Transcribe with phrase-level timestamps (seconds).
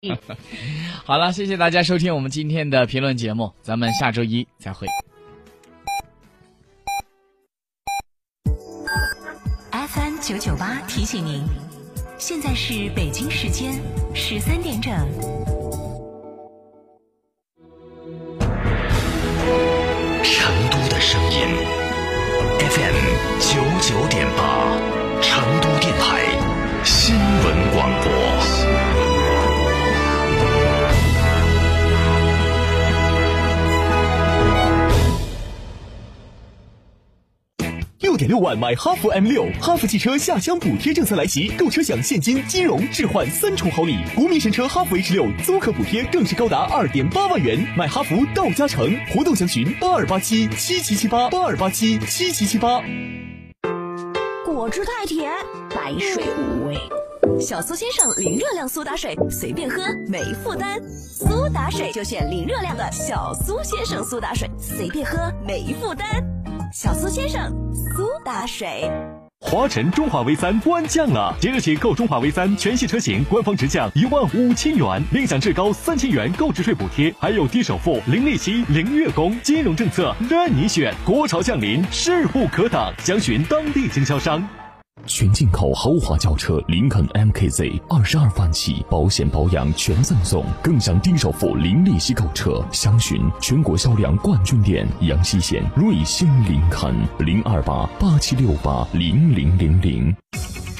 [1.04, 4.86] 好了，谢谢大家收听我们今天的评论节目，咱们下周一再会。
[9.70, 11.44] FM 九九八提醒您，
[12.18, 13.74] 现在是北京时间
[14.14, 14.90] 十三点整。
[20.22, 21.40] 成都的声音
[22.70, 22.96] ，FM
[23.38, 24.69] 九九点八，
[38.20, 43.96] 点六万买哈弗 M 六，哈弗汽车下乡补贴政策来袭，购车享现金、金融、置换三重好礼。
[44.14, 48.94] 国民神车哈弗 H 六租客补贴更是高达二点八万元，买哈弗到家城。
[49.08, 52.82] 活动详询八二八七七七七八八二八七七七七八。
[54.44, 55.32] 果汁太甜，
[55.74, 56.76] 白水无味。
[57.40, 60.78] 小苏先生零热量苏打水，随便喝没负担。
[60.90, 66.22] 苏打水就选零热量的小苏先生苏打水，随便喝没负担。
[66.72, 68.88] 小苏先生苏打水。
[69.40, 80.94] 华晨中华 V 三官降了，即日起购中华 V 三全系车型，官方直降一万五千元，另享至高三千元购置税补贴，还有低首付、零利息、零月供，金融政策任你选。
[81.04, 84.46] 国潮降临，势不可挡，详询当地经销商。
[85.06, 92.64] 全进口豪华轿车林肯 MKZ 二十二万起，保险保养全赠送，更享低首付、零利息购车。
[92.72, 100.14] 详询全国销量冠军店阳西县瑞星林肯零二八八七六八零零零零。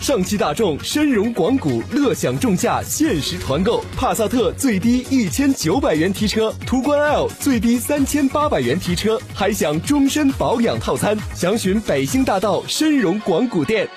[0.00, 11.16] 上汽大众深融广谷乐享众驾限时团购，帕萨特最低一千九百元提车，途观 L 最低三千八百元提车，还享终身保养套餐。
[11.34, 13.88] 详询北星大道深融广谷店。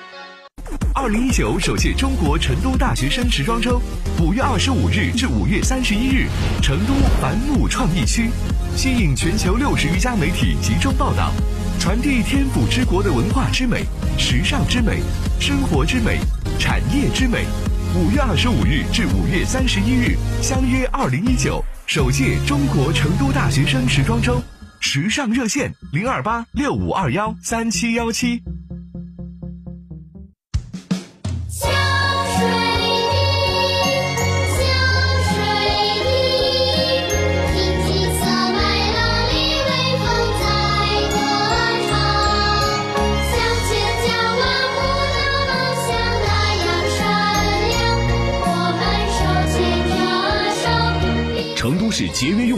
[0.97, 3.81] 二零一九首届中国成都大学生时装周，
[4.17, 6.29] 五月二十五日至五月三十一日，
[6.63, 8.29] 成都繁木创意区，
[8.77, 11.33] 吸引全球六十余家媒体集中报道，
[11.81, 13.83] 传递天府之国的文化之美、
[14.17, 15.01] 时尚之美、
[15.37, 16.17] 生活之美、
[16.57, 17.45] 产业之美。
[17.93, 24.41] 五月二十五日至五月三十一日，相约二零一九首届中国成都大学生时装周，
[24.79, 28.41] 时尚热线零二八六五二幺三七幺七。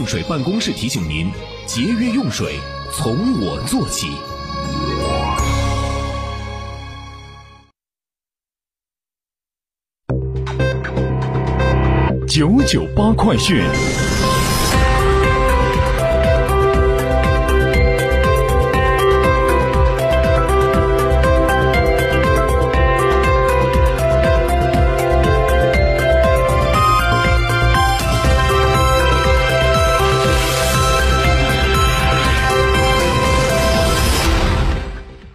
[0.08, 1.30] 水办公室提醒您：
[1.66, 2.58] 节约用水
[2.94, 4.08] 从我做起。
[12.26, 13.62] 九九八快讯。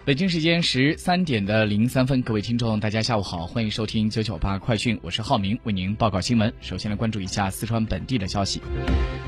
[0.05, 6.51] 北京时间十三点的零三分，各位听众，大家下午好，欢迎收听九九八快讯，我是浩明，为您报告新闻。
[6.59, 8.61] 首先来关注一下四川本地的消息。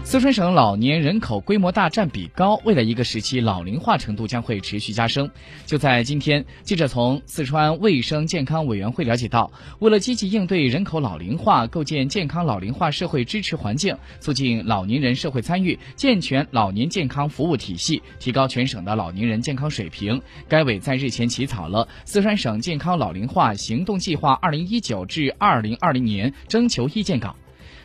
[0.03, 5.31] 四川省老年人口规模大、占比高，未来一个时期老龄化程度将会持续加深。
[5.66, 9.50] 就在今天，记者从四川卫生健康委员会了解到，
[9.80, 27.36] 为了积极应对人口老龄化，构建健康老龄化社会支持环境，促进老年人社会参与，健全老年健康服务体系，提高全省的老年人健康水平，该委在日前起草了四川省健康老龄化行动计划（二零一九至二零二零年）征求意见稿。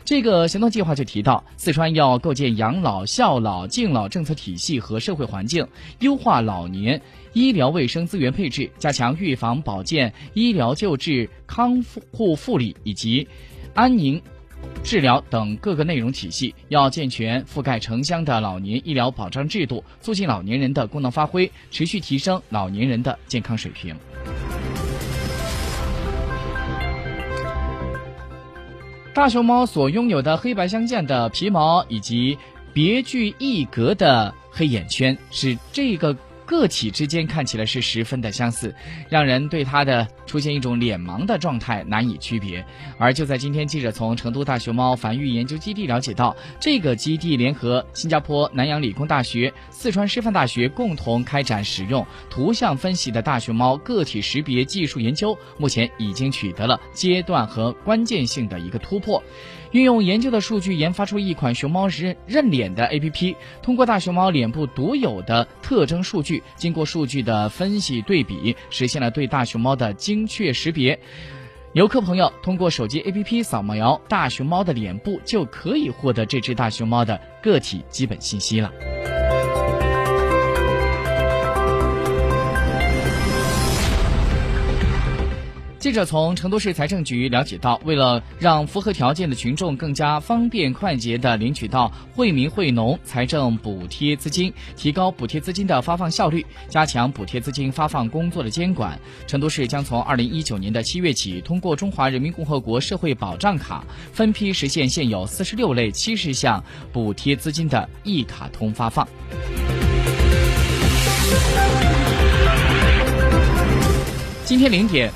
[0.03, 5.65] 这个行动计划就提到，四川要构建养老、孝老、敬老政策体系和社会环境，
[5.99, 6.99] 优化老年
[7.33, 11.81] 医疗卫生资源配置，加强预防保健、医疗救治、康
[12.11, 13.27] 护护理以及
[13.75, 14.21] 安宁。
[14.83, 23.95] 治疗等各个内容体系，要健全覆盖城乡的老年医疗保障制度，促进老年人的功能发挥，持续提升老年人的健康水平。
[29.13, 32.37] 大熊猫所拥有的黑白相间的皮毛以及
[32.73, 36.15] 别具一格的黑眼圈，使这个
[36.51, 38.75] 个体之间看起来是十分的相似，
[39.07, 42.63] 让人对它的出现一种脸盲的状态难以区别。
[42.97, 59.23] 而就在今天，记者从成都大熊猫繁育研究基地了解到，这个基地联合新加坡南洋理工大学、四川师范大学共同开展使用图像分析的大熊猫个体识别技术研究，目前已经取得了阶段和关键性的一个突破。
[59.71, 70.99] 运用研究的数据研发出一款熊猫认认脸的 APP，通过大熊猫脸部独有的特征数据，经过数据的分析对比，实现了对大熊猫的精确识别。
[71.73, 78.69] 游客朋友通过手机 APP 扫描大熊猫的脸部，就可以获得这只大熊猫的个体基本信息了。
[85.81, 106.63] 记者从成都市财政局了解到，为了让符合条件的群众更加方便快捷地领取到惠民惠农财政补贴资金，提高补贴资金的发放效率，加强补贴资金发放工作的监管，成都市将从二零一九年的七月起，通过中华人民共和国社会保障卡，分批实现现有四十六类七十项
[106.93, 109.07] 补贴资金的一卡通发放。
[114.45, 115.11] 今天零点。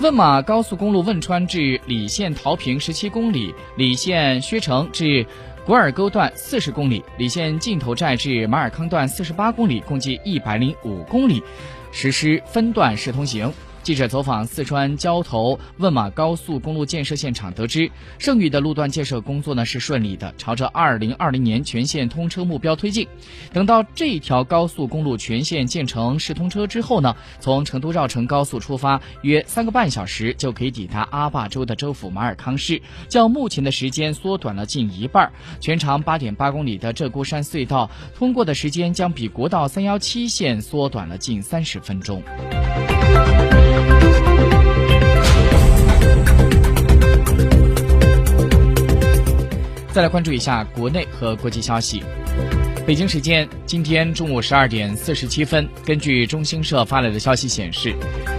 [0.00, 5.26] 汶马高速公路汶川至理县桃坪十七公里，理县薛城至
[5.66, 11.42] 古尔沟段四十公里，理县尽头寨至马尔康段四十八公里，共计一百零五公里，
[11.90, 13.52] 实施分段式通行。
[13.88, 23.08] 记者走访四川交头汶马高速公路建设现场，得知剩余的路段建设工作呢是顺利的，朝着二零二零年全线通车目标推进。
[23.50, 35.32] 等到这条高速公路全线建成试通车之后呢，从成都绕城高速出发，约三个半小时就可以抵达阿坝州的州府马尔康市，较目前的时间缩短了近一半。
[35.60, 42.22] 全长八点八公里的鹧鸪山隧道通过的时间将比国道三幺七线缩短了近三十分钟。
[49.98, 52.04] 再来关注一下国内和国际消息。
[52.86, 57.92] 北京时间今天中午十二点四十七分，根据中新社发来的消息显示，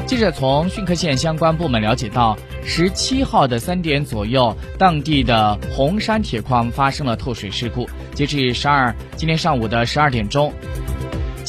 [0.08, 2.34] 记者从逊克县相关部门了解到，
[2.64, 7.86] 十七号的三点左右，当地的红山铁矿发生了透水事故。
[8.16, 10.54] 截至十二今天上午的十二点钟。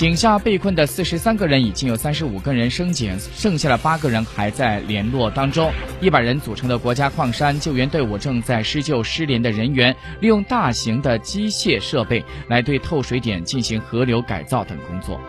[0.01, 5.71] 井下被困的四十三个人已经有三十五个人升井，剩下的八个人还在联络当中。
[6.01, 15.21] 一百人组成的国家矿山救援队伍正在施救失联的人员，利用大型的机械设备来对透水点进行河流改造等工作。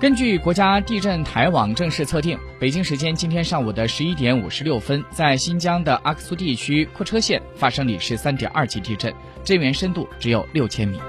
[0.00, 9.12] 根据国家地震台网正式测定，北京时间今天上午的十一点五十六分，在新疆的阿克苏地区库车县发生里氏三点二级地震，
[9.42, 11.00] 震源深度只有六千米。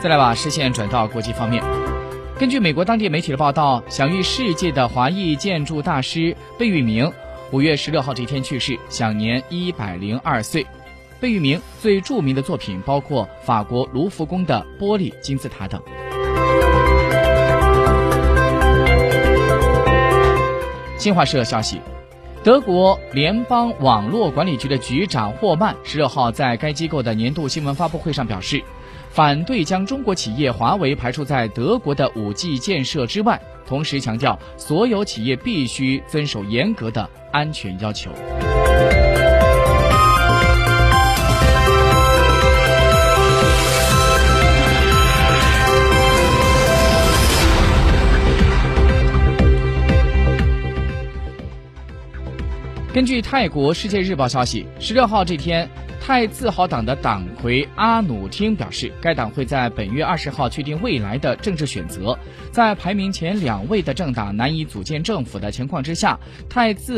[0.00, 1.62] 再来把视线转到国际方面，
[2.38, 7.12] 根据美国当地媒体的报道，享誉世界的华裔建筑大师贝聿铭，
[7.52, 10.66] 五月十六号这一天去世，享年一百零二岁。
[11.20, 15.82] 贝聿铭最著名的作品包括法国卢浮宫的玻璃金字塔等。
[20.96, 21.80] 新华社消息，
[22.44, 28.62] 德国联邦网络管理局的局长霍曼十六号在该机构的年度新闻发布会上表示，
[29.10, 38.10] 反对将中国企业华为排除在德国的五 G 建设之外，同时强调所有企业必须遵守严格的安全要求。
[52.94, 55.68] 根据泰国《世界日报》消息，十六号这天，
[56.00, 62.18] 泰自豪党的党魁阿努汀表示，该党会在本月二十号确定未来的政治选择。
[62.50, 66.18] 在排名前两位的政党难以组建政府的情况之下，
[66.48, 66.96] 泰自豪